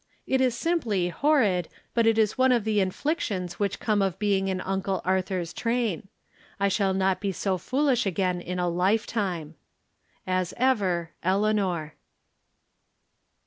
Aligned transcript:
It 0.25 0.41
is 0.41 0.57
simply 0.57 1.09
horrid, 1.09 1.69
but 1.93 2.07
it 2.07 2.17
is 2.17 2.35
one 2.35 2.51
of 2.51 2.63
the 2.63 2.79
inflictions 2.79 3.59
which 3.59 3.79
come 3.79 4.01
of 4.01 4.17
being 4.17 4.47
in 4.47 4.59
Uncle 4.61 4.99
Arthur's 5.05 5.53
tram. 5.53 6.07
I 6.59 6.69
shall 6.69 6.95
not 6.95 7.21
be 7.21 7.31
so 7.31 7.59
foolish 7.59 8.07
again 8.07 8.41
in 8.41 8.57
a 8.57 8.67
lifetime. 8.67 9.53
As 10.25 10.55
ever, 10.57 11.11
Eleaijoe. 11.23 11.91